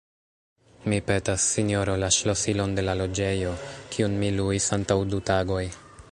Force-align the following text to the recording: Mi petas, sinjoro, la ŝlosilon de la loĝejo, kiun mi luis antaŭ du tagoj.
Mi 0.93 0.97
petas, 1.09 1.43
sinjoro, 1.57 1.97
la 2.03 2.09
ŝlosilon 2.15 2.73
de 2.79 2.85
la 2.87 2.95
loĝejo, 3.01 3.51
kiun 3.97 4.17
mi 4.23 4.31
luis 4.39 4.71
antaŭ 4.79 4.97
du 5.13 5.21
tagoj. 5.33 5.63